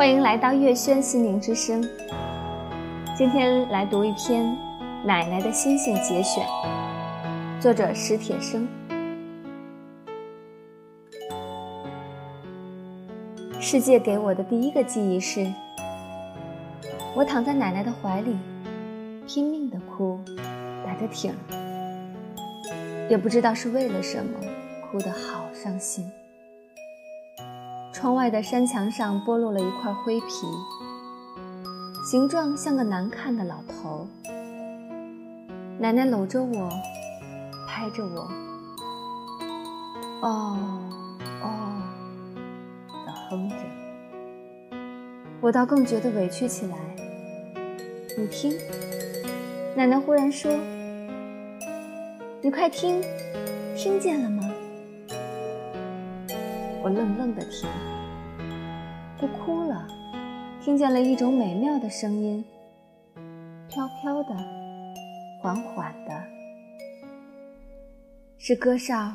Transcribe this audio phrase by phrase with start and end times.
[0.00, 1.86] 欢迎来到月轩心灵之声。
[3.14, 4.46] 今天来读一篇
[5.04, 6.42] 《奶奶的星星》节选，
[7.60, 8.66] 作者史铁生。
[13.60, 15.46] 世界给我的第一个记忆是，
[17.14, 18.34] 我躺在奶奶的怀里，
[19.26, 20.18] 拼命的哭，
[20.82, 21.34] 打着挺，
[23.10, 24.40] 也不知道是为了什么，
[24.90, 26.10] 哭得好伤心。
[28.00, 30.46] 窗外的山墙上剥落了一块灰皮，
[32.02, 34.08] 形状像个难看的老头。
[35.78, 36.70] 奶奶搂着我，
[37.68, 38.30] 拍着我，
[40.22, 40.56] 哦
[41.42, 41.82] 哦
[43.04, 43.56] 的哼着。
[45.42, 46.78] 我倒更觉得委屈起来。
[48.16, 48.56] 你听，
[49.76, 50.50] 奶奶忽然说
[52.40, 53.02] ：“你快听，
[53.76, 54.42] 听见了吗？”
[56.82, 57.68] 我愣愣的听，
[59.20, 59.86] 不哭了，
[60.62, 62.42] 听见了一种美妙的声音，
[63.68, 64.34] 飘飘的，
[65.42, 66.22] 缓缓的，
[68.38, 69.12] 是歌哨，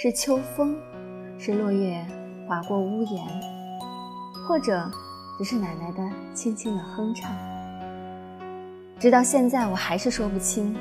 [0.00, 0.78] 是秋风，
[1.36, 2.06] 是落叶
[2.46, 3.26] 划过屋檐，
[4.46, 4.88] 或者
[5.36, 7.28] 只是奶奶的轻轻的哼唱。
[9.00, 10.76] 直到现在，我还是说不清。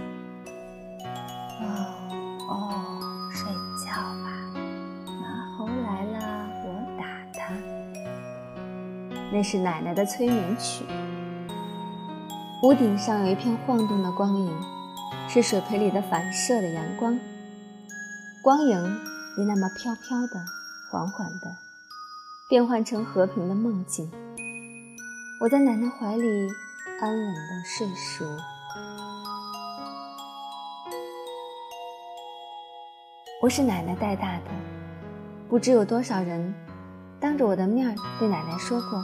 [1.59, 1.65] 哦
[2.47, 3.51] 哦，睡
[3.83, 4.28] 觉吧
[9.31, 10.83] 那是奶奶的催眠曲。
[12.63, 14.51] 屋顶上有一片晃动的光影，
[15.29, 17.17] 是水盆里的反射的阳光。
[18.41, 18.99] 光影
[19.37, 20.43] 也那么飘飘的、
[20.91, 21.55] 缓缓的，
[22.49, 24.11] 变换成和平的梦境。
[25.39, 26.49] 我在奶奶怀里
[26.99, 28.25] 安稳的睡熟。
[33.41, 34.51] 我是奶奶带大的，
[35.47, 36.53] 不知有多少人。
[37.21, 39.03] 当着我的面儿对奶奶说过：“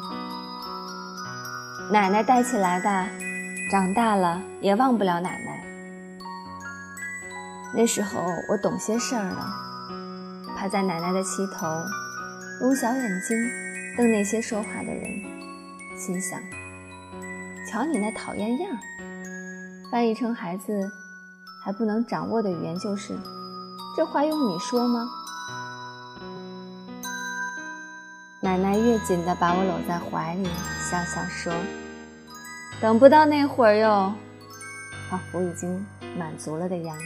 [1.91, 3.07] 奶奶带起来的，
[3.69, 5.65] 长大了也忘不了奶奶。”
[7.75, 9.53] 那时候我懂些事儿了，
[10.55, 11.67] 趴在奶奶的膝头，
[12.61, 13.37] 用小眼睛
[13.97, 15.03] 瞪那些说话的人，
[15.97, 16.39] 心想
[17.69, 18.71] ：“瞧你那讨厌样！”
[19.91, 20.89] 翻译成孩子
[21.63, 23.13] 还不能掌握的语言就是
[23.97, 25.05] ：“这话用你说吗？”
[28.45, 30.47] 奶奶越紧地把我搂在怀里，
[30.79, 31.51] 笑笑说
[32.79, 34.13] ：“等不到那会儿哟。”
[35.09, 35.83] 仿佛已经
[36.15, 37.05] 满足了的样子。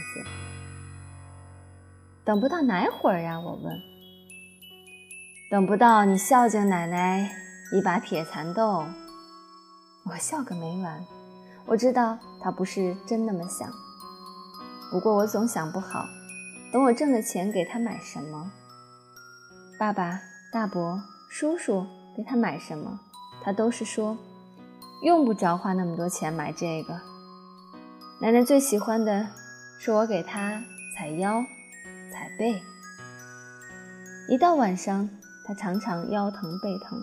[2.24, 3.40] 等不到哪会儿呀？
[3.40, 3.74] 我问。
[5.50, 7.32] 等不到你孝敬奶奶
[7.72, 8.84] 一把铁蚕豆。
[10.04, 11.02] 我笑个没完。
[11.64, 13.66] 我知道他不是真那么想。
[14.90, 16.04] 不过我总想不好，
[16.70, 18.52] 等我挣了钱给他买什么？
[19.78, 20.20] 爸爸，
[20.52, 21.00] 大伯。
[21.30, 21.86] 叔叔
[22.16, 22.98] 给他买什么，
[23.40, 24.18] 他都是说
[25.04, 27.00] 用不着花那么多钱买这个。
[28.20, 29.28] 奶奶最喜欢的
[29.78, 30.60] 是我给她
[30.96, 31.40] 踩腰、
[32.12, 32.60] 踩背。
[34.28, 35.08] 一到晚上，
[35.46, 36.98] 她常常腰疼背疼，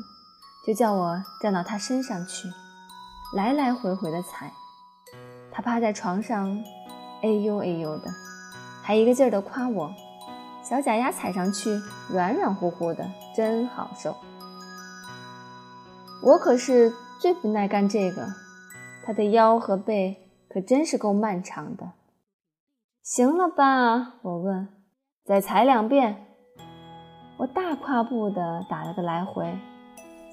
[0.67, 2.49] 就叫我站到她身上去，
[3.33, 4.51] 来来回回的踩。
[5.53, 6.61] 她趴在床上，
[7.23, 8.11] 哎呦哎呦的，
[8.83, 9.89] 还一个劲儿的夸我。
[10.67, 14.13] 小脚丫踩上去软软乎乎的，真好受。
[16.21, 16.91] 我可是
[17.21, 18.27] 最不耐干这个，
[19.05, 21.93] 他的腰和背可真是够漫长的。
[23.01, 24.15] 行了吧？
[24.23, 24.67] 我问。
[25.23, 26.25] 再踩两遍。
[27.37, 29.57] 我大跨步的打了个来回。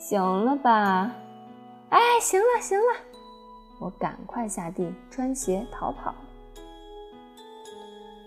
[0.01, 1.13] 行了吧？
[1.91, 2.87] 哎，行了行了。
[3.81, 6.13] 我赶快下地穿鞋逃跑。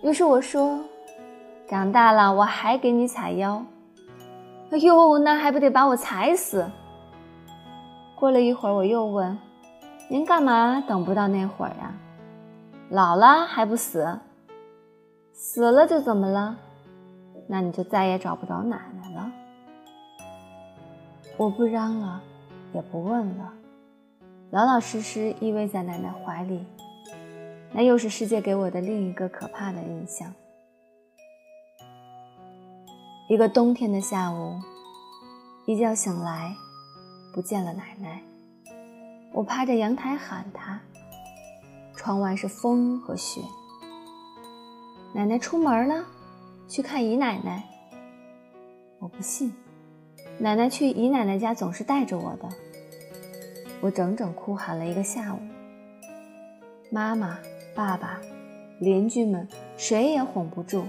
[0.02, 0.82] 于是我说。
[1.68, 3.62] 长大了，我还给你踩腰。
[4.70, 6.66] 哎呦，那还不得把我踩死？
[8.14, 9.38] 过了一会儿，我又问
[10.08, 11.94] ：“您干嘛等不到那会儿呀？
[12.88, 14.18] 老了还不死？
[15.34, 16.56] 死了就怎么了？
[17.46, 19.30] 那你就再也找不着奶奶了。”
[21.36, 22.22] 我不嚷了，
[22.72, 23.52] 也不问了，
[24.50, 26.64] 老老实实依偎在奶奶怀里。
[27.72, 30.32] 那又是世界给我的另一个可怕的印象。
[33.28, 34.58] 一个冬天的下午，
[35.66, 36.56] 一觉醒来，
[37.30, 38.22] 不见了奶奶。
[39.34, 40.80] 我趴着阳台喊她，
[41.94, 43.42] 窗外是风和雪。
[45.12, 46.06] 奶奶出门了，
[46.66, 47.62] 去看姨奶奶。
[48.98, 49.52] 我不信，
[50.38, 52.48] 奶奶去姨奶奶家总是带着我的。
[53.82, 55.38] 我整整哭喊了一个下午，
[56.90, 57.38] 妈妈、
[57.74, 58.18] 爸爸、
[58.80, 59.46] 邻居们
[59.76, 60.86] 谁也哄不住，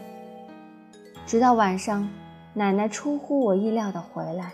[1.26, 2.10] 直到晚上。
[2.54, 4.54] 奶奶出乎我意料的回来，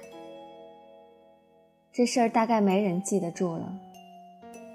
[1.93, 3.73] 这事儿大概没人记得住了，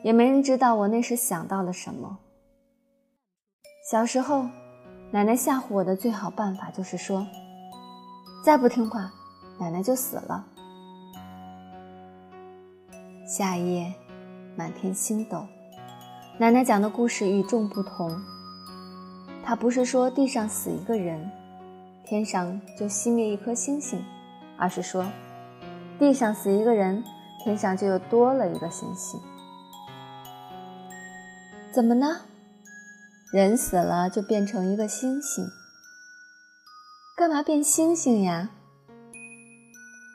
[0.02, 2.18] 也没人知道我那时想到了什么。
[3.90, 4.46] 小时候，
[5.10, 7.26] 奶奶吓唬我的最好办法就是说
[8.42, 9.12] ：“再不听话，
[9.58, 10.46] 奶奶就死了。”
[13.28, 13.92] 夏夜，
[14.56, 15.46] 满天星斗。
[16.38, 18.10] 奶奶讲的故事与众不同。
[19.44, 21.30] 她不是说地上死一个人，
[22.04, 24.04] 天上就熄灭一颗星星，
[24.56, 25.06] 而是说。
[25.98, 27.04] 地上死一个人，
[27.44, 29.20] 天上就又多了一个星星。
[31.70, 32.22] 怎么呢？
[33.32, 35.46] 人死了就变成一个星星。
[37.16, 38.48] 干嘛变星星呀？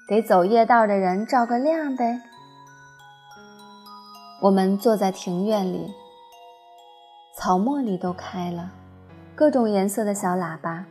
[0.09, 2.19] 给走夜道的人照个亮呗。
[4.41, 5.93] 我们坐在庭院里，
[7.37, 8.71] 草茉莉都开了，
[9.35, 10.85] 各种颜色的小喇叭，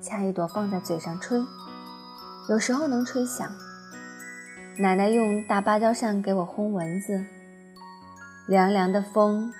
[0.00, 1.44] 掐一朵放在嘴上吹，
[2.48, 3.50] 有时候能吹响。
[4.78, 7.24] 奶奶用大芭蕉扇给我轰蚊子，
[8.46, 9.52] 凉凉的风，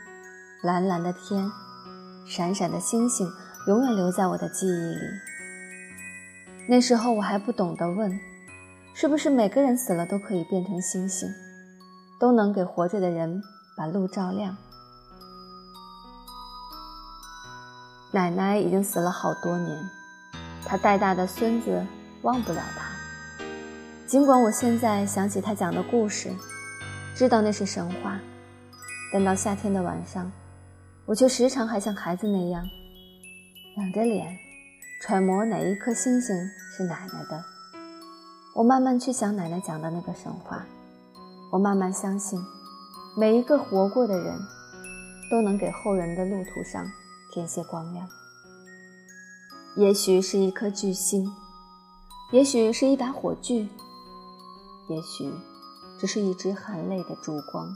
[0.63, 1.51] 蓝蓝的天，
[2.27, 3.29] 闪闪的星星，
[3.67, 5.01] 永远留在我的记忆里。
[6.69, 8.21] 那时候我还不懂得问，
[8.95, 11.29] 是不是每个人死了都可以变成星星，
[12.21, 13.43] 都能给活着的人
[13.77, 14.57] 把路照亮。
[18.13, 19.79] 奶奶已经死了好多年，
[20.67, 21.87] 他带大的孙子
[22.23, 22.85] 忘不了他。
[24.07, 26.31] 尽管我现在想起他讲的故事，
[27.15, 28.19] 知道那是神话，
[29.13, 30.31] 但到夏天的晚上，
[31.07, 32.65] 我却时常还像孩子那样，
[33.79, 34.37] 仰着脸，
[35.03, 36.37] 揣摩哪一颗星星
[36.77, 37.45] 是奶奶的。
[38.55, 40.65] 我慢慢去想奶奶讲的那个神话，
[41.51, 42.41] 我慢慢相信，
[43.19, 44.39] 每一个活过的人，
[45.31, 46.87] 都能给后人的路途上
[47.33, 48.09] 添些光亮。
[49.77, 51.31] 也许是一颗巨星，
[52.33, 53.69] 也许是一把火炬。
[54.89, 55.31] 也许
[55.99, 57.73] 只是一支含泪的烛光。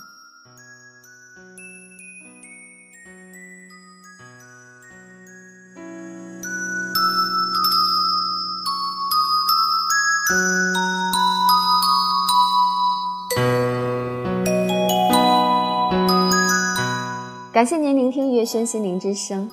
[17.53, 19.51] 感谢您聆听月轩心灵之声，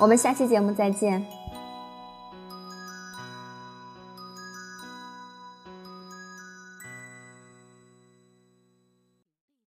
[0.00, 1.35] 我们下期节目再见。